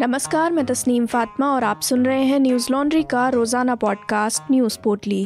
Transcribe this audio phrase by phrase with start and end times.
[0.00, 4.78] नमस्कार, मैं तस्नीम फातिमा और आप सुन रहे हैं न्यूज़ लॉन्ड्री का रोज़ाना पॉडकास्ट न्यूज़
[4.84, 5.24] पोटली।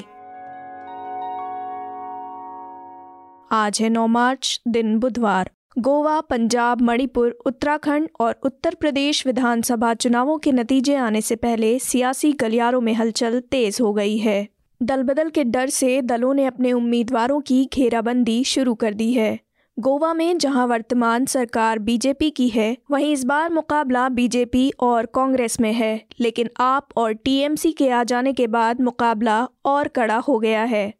[3.52, 10.38] आज है 9 मार्च, दिन बुधवार। गोवा, पंजाब, मणिपुर, उत्तराखंड और उत्तर प्रदेश विधानसभा चुनावों
[10.38, 14.48] के नतीजे आने से पहले सियासी गलियारों में हलचल तेज हो गई है।
[14.82, 19.38] दल बदल के डर से दलों ने अपने उम्मीदवारों की घेराबंदी शुरू कर दी है।
[19.80, 25.60] गोवा में जहाँ वर्तमान सरकार बीजेपी की है, वहीं इस बार मुकाबला बीजेपी और कांग्रेस
[25.60, 30.38] में है। लेकिन आप और टीएमसी के आ जाने के बाद मुकाबला और कड़ा हो
[30.38, 30.94] गया है।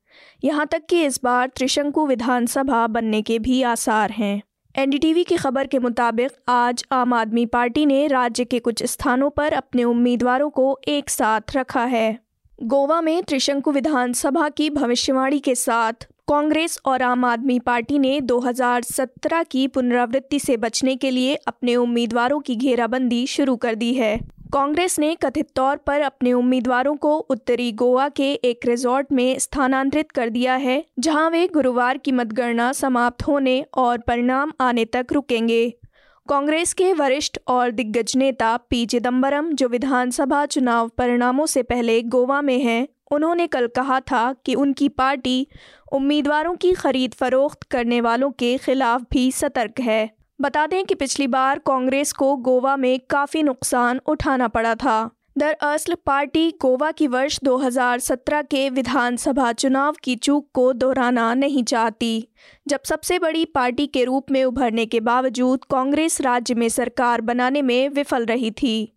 [0.44, 4.42] यहाँ तक कि इस बार त्रिशंकु विधानसभा बनने के भी आसार हैं।
[4.76, 9.52] एनडीटीवी की खबर के मुताबिक, आज आम आदमी पार्टी ने राज्य के कुछ स्थानों पर
[9.52, 12.18] अपने उम्मीदवारों को एक साथ रखा है।
[12.62, 19.44] गोवा में त्रिशंकु विधानसभा की भविष्यवाणी के साथ कांग्रेस और आम आदमी पार्टी ने 2017
[19.50, 24.16] की पुनरावृत्ति से बचने के लिए अपने उम्मीदवारों की घेराबंदी शुरू कर दी है।
[24.52, 30.10] कांग्रेस ने कथित तौर पर अपने उम्मीदवारों को उत्तरी गोवा के एक रिजॉर्ट में स्थानांतरित
[30.10, 35.68] कर दिया है, जहाँ वे गुरुवार की मतगणना समाप्त होने और परिणाम आने तक रुकेंगे।
[36.28, 42.40] कांग्रेस के वरिष्ठ और दिग्गज नेता पी चिदम्बरम जो विधानसभा चुनाव परिणामों से पहले गोवा
[42.42, 45.46] में हैं उन्होंने कल कहा था कि उनकी पार्टी
[45.92, 51.26] उम्मीदवारों की खरीद फरोख्त करने वालों के खिलाफ भी सतर्क है। बता दें कि पिछली
[51.26, 57.40] बार कांग्रेस को गोवा में काफ़ी नुकसान उठाना पड़ा था। दरअसल पार्टी गोवा की वर्ष
[57.44, 62.28] 2017 के विधानसभा चुनाव की चूक को दोहराना नहीं चाहती।
[62.68, 67.62] जब सबसे बड़ी पार्टी के रूप में उभरने के बावजूद कांग्रेस राज्य में सरकार बनाने
[67.62, 68.96] में विफल रही थी।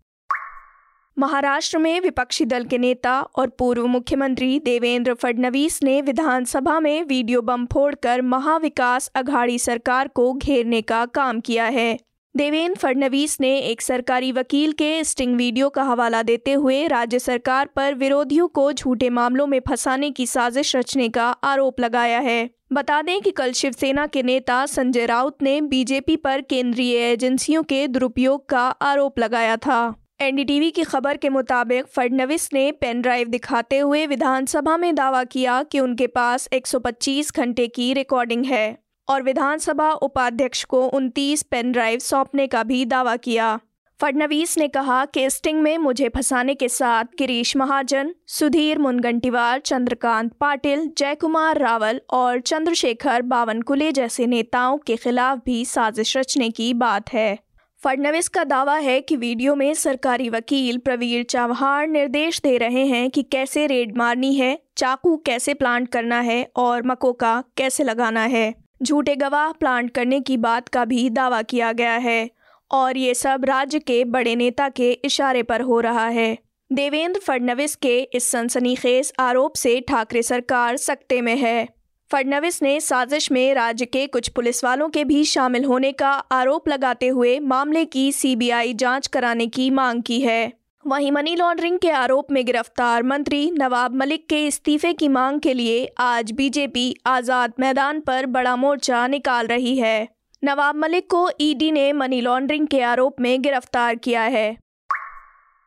[1.16, 7.42] महाराष्ट्र में विपक्षी दल के नेता और पूर्व मुख्यमंत्री देवेंद्र फडणवीस ने विधानसभा में वीडियो
[7.42, 11.96] बम फोड़कर महाविकास अघाड़ी सरकार को घेरने का काम किया है।
[12.34, 17.68] देवेंद्र फडणवीस ने एक सरकारी वकील के स्टिंग वीडियो का हवाला देते हुए राज्य सरकार
[17.76, 23.02] पर विरोधियों को झूठे मामलों में फंसाने की साजिश रचने का आरोप लगाया है। बता
[23.02, 28.48] दें कि कल शिवसेना के नेता संजय राउत ने बीजेपी पर केंद्रीय एजेंसियों के दुरुपयोग
[28.48, 34.06] का आरोप लगाया था। एनडीटीवी की खबर के मुताबिक फडणवीस ने पेन ड्राइव दिखाते हुए
[34.06, 40.64] विधानसभा में दावा किया कि उनके पास 125 घंटे की रिकॉर्डिंग है और विधानसभा उपाध्यक्ष
[40.64, 43.58] को 29 पेन ड्राइव सौंपने का भी दावा किया।
[44.00, 50.32] फडणवीस ने कहा कि स्टिंग में मुझे फंसाने के साथ गिरीश महाजन, सुधीर मुनगंटीवार, चंद्रकांत
[50.32, 57.12] पाटिल, जयकुमार रावल और चंद्रशेखर बावनकुले जैसे नेताओं के खिलाफ भी साजिश रचने की बात
[57.12, 57.38] है।
[57.84, 63.10] फडणवीस का दावा है कि वीडियो में सरकारी वकील प्रवीर चौहान निर्देश दे रहे हैं
[63.10, 68.54] कि कैसे रेड मारनी है, चाकू कैसे प्लांट करना है और मकोका कैसे लगाना है।
[68.82, 72.30] झूठे गवाह प्लांट करने की बात का भी दावा किया गया है
[72.70, 76.36] और ये सब राज्य के बड़े नेता के इशारे पर हो रहा है।
[76.70, 81.68] देवेंद्र फडणवीस के इस सनसनीखेज आरोप से ठाकरे सरकार सकते में है।
[82.10, 86.68] फडणवीस ने साजिश में राज्य के कुछ पुलिस वालों के भी शामिल होने का आरोप
[86.68, 90.52] लगाते हुए मामले की सीबीआई जाँच कराने की मांग की है।
[90.84, 95.54] वहीं मनी लॉन्ड्रिंग के आरोप में गिरफ़्तार मंत्री नवाब मलिक के इस्तीफे की मांग के
[95.54, 100.08] लिए आज बीजेपी आज़ाद मैदान पर बड़ा मोर्चा निकाल रही है।
[100.42, 104.56] नवाब मलिक को ईडी ने मनी लॉन्ड्रिंग के आरोप में गिरफ़्तार किया है।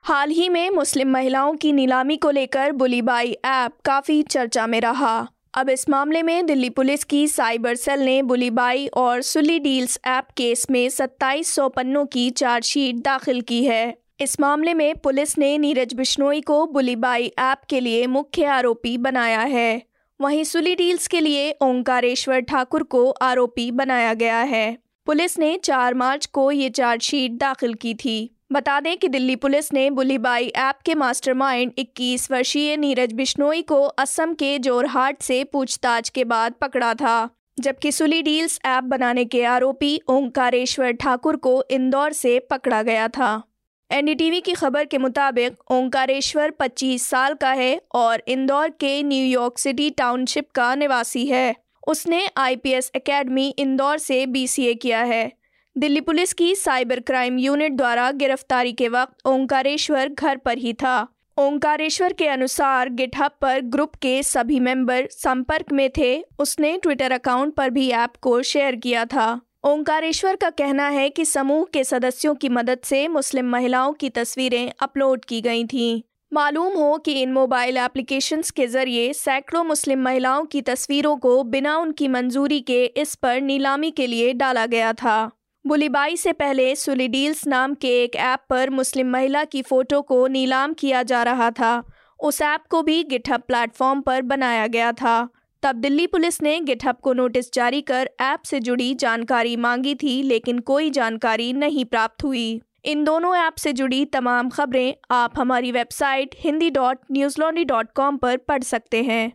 [0.04, 5.28] हाल ही में मुस्लिम महिलाओं की नीलामी को लेकर बुलीबाई ऐप काफ़ी चर्चा में रहा।
[5.58, 10.28] अब इस मामले में दिल्ली पुलिस की साइबर सेल ने बुलीबाई और सुली डील्स ऐप
[10.38, 15.58] केस में सत्ताईस सौ पन्नों की चार्जशीट दाखिल की है। इस मामले में पुलिस ने
[15.58, 19.82] नीरज बिश्नोई को बुलीबाई ऐप के लिए मुख्य आरोपी बनाया है।
[20.22, 25.94] वहीं सुली डील्स के लिए ओंकारेश्वर ठाकुर को आरोपी बनाया गया है। पुलिस ने 4
[25.94, 30.76] मार्च को ये चार्जशीट दाखिल की थी। बता दें कि दिल्ली पुलिस ने बुलीबाई ऐप
[30.86, 36.94] के मास्टरमाइंड 21 वर्षीय नीरज बिश्नोई को असम के जोरहाट से पूछताछ के बाद पकड़ा
[36.94, 43.08] था, जबकि सुली डील्स ऐप बनाने के आरोपी ओंकारेश्वर ठाकुर को इंदौर से पकड़ा गया
[43.08, 43.44] था।
[43.92, 49.90] एनडीटीवी की खबर के मुताबिक ओंकारेश्वर 25 साल का है और इंदौर के न्यूयॉर्क सिटी
[49.90, 51.56] टाउनशिप का निवासी है।
[51.88, 55.32] उसने आईपीएस एकेडमी इंदौर से बीसीए किया है।
[55.78, 60.96] दिल्ली पुलिस की साइबर क्राइम यूनिट द्वारा गिरफ्तारी के वक्त ओंकारेश्वर घर पर ही था।
[61.38, 66.10] ओंकारेश्वर के अनुसार गिटहब पर ग्रुप के सभी मेंबर संपर्क में थे।
[66.40, 69.30] उसने ट्विटर अकाउंट पर भी ऐप को शेयर किया था।
[69.64, 74.72] ओंकारेश्वर का कहना है कि समूह के सदस्यों की मदद से मुस्लिम महिलाओं की तस्वीरें
[74.82, 76.02] अपलोड की गई थीं।
[76.34, 81.78] मालूम हो कि इन मोबाइल एप्लीकेशंस के ज़रिए सैकड़ों मुस्लिम महिलाओं की तस्वीरों को बिना
[81.78, 85.32] उनकी मंजूरी के इस पर नीलामी के लिए डाला गया था।
[85.68, 90.74] बुलीबाई से पहले सुलीडील्स नाम के एक ऐप पर मुस्लिम महिला की फ़ोटो को नीलाम
[90.74, 91.84] किया जा रहा था।
[92.20, 95.30] उस ऐप को भी गिटहब प्लेटफॉर्म पर बनाया गया था।
[95.64, 100.22] तब दिल्ली पुलिस ने गिटहब को नोटिस जारी कर ऐप से जुड़ी जानकारी मांगी थी,
[100.24, 105.72] लेकिन कोई जानकारी नहीं प्राप्त हुई। इन दोनों ऐप से जुड़ी तमाम खबरें आप हमारी
[105.72, 107.00] website Hindi dot
[107.42, 109.32] Newslaundry dot com पर पढ़ सकते हैं।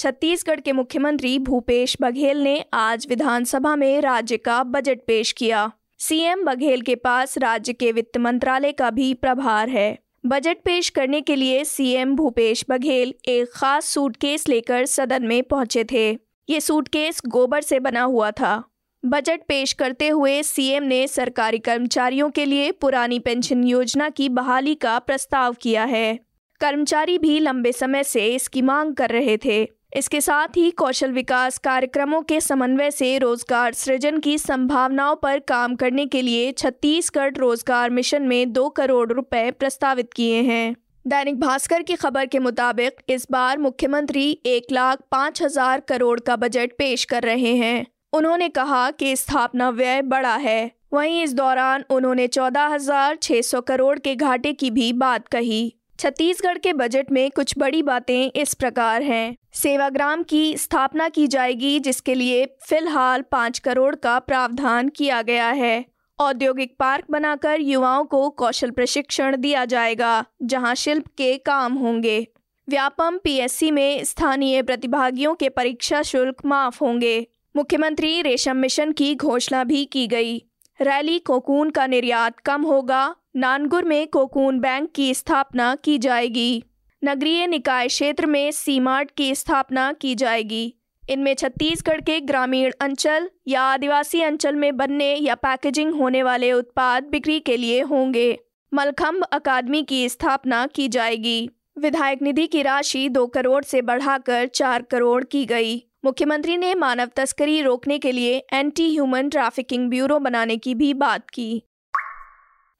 [0.00, 6.44] छत्तीसगढ़ के मुख्यमंत्री भूपेश बघेल ने आज विधानसभा में राज्य का बजट पेश किया। सीएम
[6.44, 11.36] बघेल के पास राज्य के वित्त मंत्रालय का भी प्रभार है। बजट पेश करने के
[11.36, 16.10] लिए सीएम भूपेश बघेल एक खास सूटकेस लेकर सदन में पहुँचे थे।
[16.50, 18.62] ये सूटकेस गोबर से बना हुआ था।
[19.04, 24.74] बजट पेश करते हुए सीएम ने सरकारी कर्मचारियों के लिए पुरानी पेंशन योजना की बहाली
[24.74, 26.18] का प्रस्ताव किया है।
[26.60, 31.58] कर्मचारी भी लंबे समय से इसकी मांग कर रहे थे। इसके साथ ही कौशल विकास
[31.58, 37.90] कार्यक्रमों के समन्वय से रोज़गार सृजन की संभावनाओं पर काम करने के लिए छत्तीसगढ़ रोज़गार
[37.90, 40.76] मिशन में दो करोड़ रुपए प्रस्तावित किए हैं।
[41.06, 46.36] दैनिक भास्कर की खबर के मुताबिक इस बार मुख्यमंत्री एक लाख पाँच हज़ार करोड़ का
[46.36, 51.84] बजट पेश कर रहे हैं। उन्होंने कहा कि स्थापना व्यय बड़ा है। वहीं इस दौरान
[51.90, 55.62] उन्होंने चौदह हज़ार छह सौ करोड़ के घाटे की भी बात कही।
[55.98, 61.80] छत्तीसगढ़ के बजट में कुछ बड़ी बातें इस प्रकार हैं। सेवाग्राम की स्थापना की जाएगी,
[61.80, 65.84] जिसके लिए फ़िलहाल पाँच करोड़ का प्रावधान किया गया है।
[66.18, 72.26] औद्योगिक पार्क बनाकर युवाओं को कौशल प्रशिक्षण दिया जाएगा, जहाँ शिल्प के काम होंगे।
[72.68, 77.26] व्यापम पीएससी में स्थानीय प्रतिभागियों के परीक्षा शुल्क माफ़ होंगे।
[77.56, 80.38] मुख्यमंत्री रेशम मिशन की घोषणा भी की गई।
[80.80, 86.64] रैली कोकून का निर्यात कम होगा, नानगुर में कोकून बैंक की स्थापना की जाएगी।
[87.04, 90.74] नगरीय निकाय क्षेत्र में सीमार्ट की स्थापना की जाएगी।
[91.10, 97.04] इनमें छत्तीसगढ़ के ग्रामीण अंचल या आदिवासी अंचल में बनने या पैकेजिंग होने वाले उत्पाद
[97.04, 98.38] बिक्री के लिए होंगे।
[98.74, 104.82] मलखम्ब अकादमी की स्थापना की जाएगी। विधायक निधि की राशि दो करोड़ से बढ़ाकर चार
[104.82, 110.56] करोड़ की गई। मुख्यमंत्री ने मानव तस्करी रोकने के लिए एंटी ह्यूमन ट्रैफिकिंग ब्यूरो बनाने
[110.56, 111.62] की भी बात की।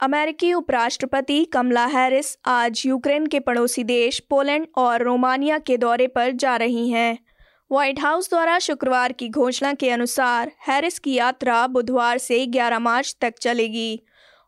[0.00, 6.30] अमेरिकी उपराष्ट्रपति कमला हैरिस आज यूक्रेन के पड़ोसी देश पोलैंड और रोमानिया के दौरे पर
[6.30, 7.18] जा रही हैं।
[7.70, 13.16] व्हाइट हाउस द्वारा शुक्रवार की घोषणा के अनुसार हैरिस की यात्रा बुधवार से 11 मार्च
[13.20, 14.00] तक चलेगी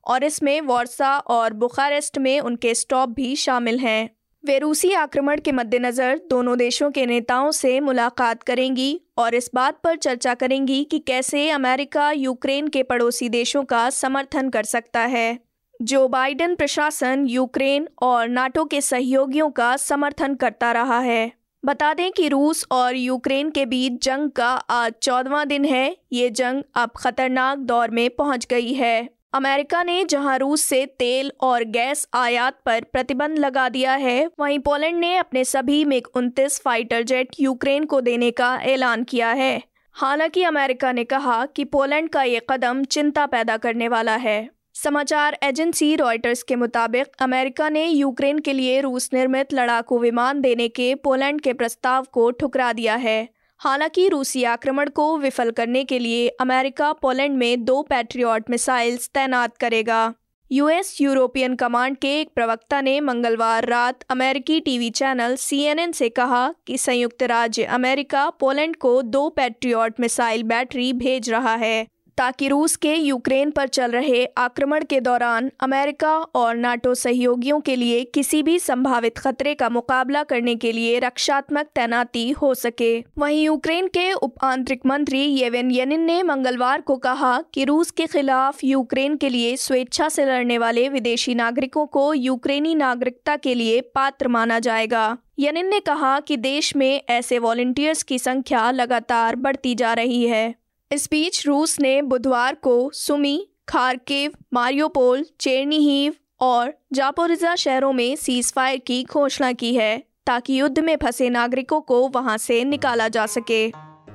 [0.07, 4.11] और इसमें वॉर्सा और बुखारेस्ट में उनके स्टॉप भी शामिल हैं।
[4.45, 9.79] वे रूसी आक्रमण के मद्देनज़र दोनों देशों के नेताओं से मुलाकात करेंगी और इस बात
[9.85, 15.39] पर चर्चा करेंगी कि कैसे अमेरिका यूक्रेन के पड़ोसी देशों का समर्थन कर सकता है।
[15.83, 21.33] जो बाइडेन प्रशासन यूक्रेन और नाटो के सहयोगियों का समर्थन करता रहा है।
[21.65, 26.31] बता दें कि रूस और यूक्रेन के बीच जंग का आज चौदवा दिन है। ये
[26.31, 31.65] जंग अब खतरनाक दौर में पहुँच गई है। अमेरिका ने जहाँ रूस से तेल और
[31.65, 37.03] गैस आयात पर प्रतिबंध लगा दिया है, वहीं पोलैंड ने अपने सभी मिग उनतीस फाइटर
[37.03, 39.63] जेट यूक्रेन को देने का ऐलान किया है।
[39.93, 45.39] हालाँकि अमेरिका ने कहा कि पोलैंड का ये कदम चिंता पैदा करने वाला है। समाचार
[45.43, 50.95] एजेंसी रॉयटर्स के मुताबिक, अमेरिका ने यूक्रेन के लिए रूस निर्मित लड़ाकू विमान देने के
[50.95, 53.29] पोलैंड के प्रस्ताव को ठुकरा दिया है।
[53.63, 59.57] हालाँकि रूसी आक्रमण को विफल करने के लिए अमेरिका पोलैंड में दो पैट्रियॉट मिसाइल्स तैनात
[59.57, 60.15] करेगा।
[60.51, 66.55] यूएस यूरोपियन कमांड के एक प्रवक्ता ने मंगलवार रात अमेरिकी टीवी चैनल सीएनएन से कहा
[66.67, 72.77] कि संयुक्त राज्य अमेरिका पोलैंड को दो पैट्रियॉट मिसाइल बैटरी भेज रहा है। ताकि रूस
[72.77, 78.43] के यूक्रेन पर चल रहे आक्रमण के दौरान अमेरिका और नाटो सहयोगियों के लिए किसी
[78.43, 84.13] भी संभावित खतरे का मुकाबला करने के लिए रक्षात्मक तैनाती हो सके। वहीं यूक्रेन के
[84.13, 89.29] उप आंतरिक मंत्री येवेन येनिन ने मंगलवार को कहा कि रूस के खिलाफ यूक्रेन के
[89.29, 95.19] लिए स्वेच्छा से लड़ने वाले विदेशी नागरिकों को यूक्रेनी नागरिकता के लिए पात्र माना जाएगा।
[95.39, 100.62] यनिन ने कहा कि देश में ऐसे वॉलंटियर्स की संख्या लगातार बढ़ती जा रही है।
[100.93, 108.53] इस बीच रूस ने बुधवार को सुमी, खारकेव, मारियोपोल, चेरनीहीव और जापोरिजा शहरों में सीज
[108.53, 113.27] फायर की घोषणा की है ताकि युद्ध में फंसे नागरिकों को वहाँ से निकाला जा
[113.27, 113.73] सके।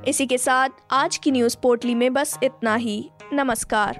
[0.08, 4.00] इसी के साथ आज की न्यूज़ पोर्टली में बस इतना ही। नमस्कार।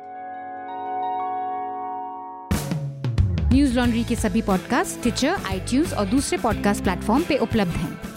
[3.54, 8.17] न्यूज़ लॉन्ड्री के सभी पॉडकास्ट ट्विटर आईटीज और दूसरे पॉडकास्ट प्लेटफॉर्म पे उपलब्ध हैं।